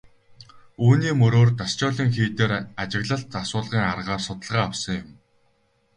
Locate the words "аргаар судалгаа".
3.93-4.63